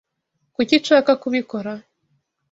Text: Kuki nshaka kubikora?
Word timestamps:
Kuki 0.55 0.75
nshaka 0.81 1.11
kubikora? 1.21 1.71